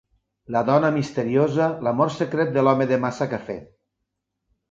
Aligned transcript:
La 0.53 0.61
dona 0.69 0.89
misteriosa- 0.95 1.67
l'amor 1.87 2.11
secret 2.15 2.51
de 2.55 2.63
l'Home 2.67 2.87
de 2.93 2.99
Massa 3.05 3.27
Cafè. 3.35 3.59